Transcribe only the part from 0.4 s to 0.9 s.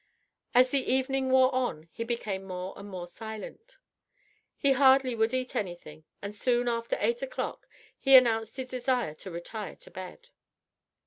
As